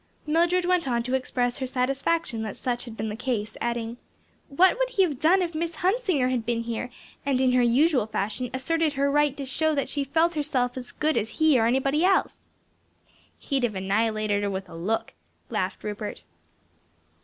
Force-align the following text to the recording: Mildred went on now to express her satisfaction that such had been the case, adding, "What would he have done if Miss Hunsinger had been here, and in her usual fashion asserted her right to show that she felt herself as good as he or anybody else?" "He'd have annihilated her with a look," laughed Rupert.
Mildred 0.25 0.65
went 0.65 0.87
on 0.87 0.95
now 1.01 1.01
to 1.03 1.13
express 1.13 1.59
her 1.59 1.67
satisfaction 1.67 2.41
that 2.41 2.57
such 2.57 2.85
had 2.85 2.97
been 2.97 3.09
the 3.09 3.15
case, 3.15 3.55
adding, 3.61 3.97
"What 4.49 4.79
would 4.79 4.89
he 4.89 5.03
have 5.03 5.19
done 5.19 5.43
if 5.43 5.53
Miss 5.53 5.75
Hunsinger 5.75 6.29
had 6.31 6.43
been 6.43 6.63
here, 6.63 6.89
and 7.23 7.39
in 7.39 7.51
her 7.51 7.61
usual 7.61 8.07
fashion 8.07 8.49
asserted 8.51 8.93
her 8.93 9.11
right 9.11 9.37
to 9.37 9.45
show 9.45 9.75
that 9.75 9.89
she 9.89 10.03
felt 10.03 10.33
herself 10.33 10.75
as 10.75 10.91
good 10.91 11.17
as 11.17 11.29
he 11.37 11.59
or 11.59 11.67
anybody 11.67 12.03
else?" 12.03 12.49
"He'd 13.37 13.61
have 13.61 13.75
annihilated 13.75 14.41
her 14.41 14.49
with 14.49 14.67
a 14.69 14.75
look," 14.75 15.13
laughed 15.51 15.83
Rupert. 15.83 16.23